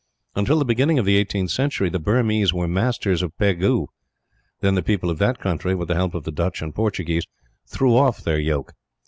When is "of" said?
0.97-1.05, 3.21-3.37, 5.11-5.19, 6.15-6.23